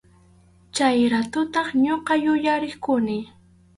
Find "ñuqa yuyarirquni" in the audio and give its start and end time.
1.83-3.17